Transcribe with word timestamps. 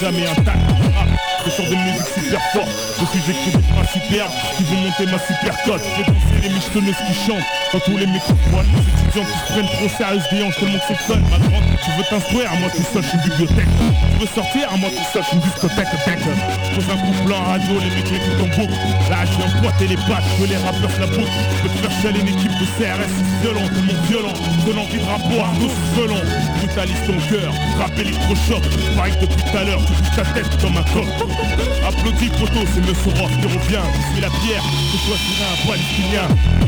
jamais 0.00 0.26
intact. 0.28 0.58
Ah, 0.96 1.04
je 1.44 1.50
sors 1.50 1.64
de 1.66 1.74
musique 1.74 2.06
super 2.06 2.40
fort, 2.52 2.68
je 3.00 3.04
suis 3.06 3.30
écrit 3.30 3.50
pour 3.58 3.76
ma 3.78 3.86
cyber, 3.86 4.26
qui 4.56 4.64
veut 4.64 4.76
monter 4.76 5.06
ma 5.06 5.18
super 5.18 5.37
que 6.80 6.90
qui 6.92 7.14
chante 7.26 7.44
Quand 7.72 7.80
tous 7.80 7.96
les 7.96 8.06
microphones. 8.06 8.66
Les 8.68 9.20
étudiants 9.20 9.24
qui 9.24 9.38
se 9.38 9.52
prennent 9.52 9.72
trop 9.78 9.88
sérieux, 9.96 10.22
Je 10.30 10.42
hanches 10.44 10.56
tellement 10.58 10.78
que 10.78 10.86
c'est 10.86 11.00
fun. 11.08 11.18
Ma 11.32 11.38
grande, 11.38 11.64
tu 11.82 11.90
veux 11.98 12.04
t'instruire, 12.08 12.50
à 12.52 12.56
moi 12.60 12.68
tout 12.70 12.86
seul, 12.92 13.02
je 13.02 13.08
suis 13.08 13.18
une 13.18 13.24
bibliothèque. 13.30 13.72
Tu 14.12 14.18
veux 14.22 14.30
sortir, 14.30 14.68
à 14.70 14.76
moi 14.76 14.90
tout 14.94 15.06
seul, 15.12 15.22
je 15.24 15.28
suis 15.28 15.36
une 15.38 15.42
discothèque, 15.42 15.88
Je 15.88 16.74
Pose 16.78 16.86
un 16.92 16.98
couple 17.02 17.22
blanc 17.26 17.42
radio, 17.48 17.74
les 17.80 17.90
mecs 17.90 18.10
l'écoutent 18.10 18.44
en 18.46 18.50
boucle. 18.54 18.76
Là, 19.10 19.18
je 19.26 19.32
viens 19.42 19.50
pointer 19.62 19.86
les 19.88 19.96
pattes, 19.96 20.28
je 20.36 20.36
veux 20.42 20.48
les 20.48 20.60
rappeurs 20.62 20.94
la 21.00 21.06
boucle. 21.08 21.32
Je 21.32 21.60
veux 21.66 21.68
te 21.74 21.78
faire 21.82 21.94
chialer 21.98 22.20
une 22.20 22.30
équipe 22.30 22.54
de 22.62 22.66
CRS 22.76 23.14
violent, 23.42 23.66
monde 23.72 24.04
violent. 24.06 24.36
Donnant 24.66 24.84
envie 24.86 25.00
de 25.02 25.08
rapport, 25.08 25.48
nous 25.58 25.72
violents. 25.96 26.26
Brutalise 26.60 27.02
ton 27.08 27.18
cœur, 27.26 27.50
rap 27.80 27.92
électrochoc. 27.98 28.62
Pareil 28.94 29.14
que 29.18 29.26
depuis 29.26 29.42
tout 29.42 29.56
à 29.56 29.64
l'heure, 29.64 29.82
tu 29.82 29.92
bouges 29.98 30.14
ta 30.14 30.24
tête 30.36 30.52
comme 30.60 30.76
un 30.76 30.86
coq. 30.94 31.08
Applaudis, 31.90 32.30
photo 32.38 32.60
c'est 32.70 32.84
le 32.86 32.92
Ross 32.94 33.32
qui 33.40 33.46
revient. 33.50 33.86
Je 33.88 34.04
suis 34.14 34.22
la 34.22 34.30
pierre, 34.44 34.62
je 34.92 34.96
choisirai 35.00 35.46
un 35.48 35.58
palestinien. 35.66 36.67